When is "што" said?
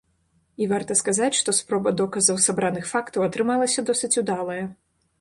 1.41-1.55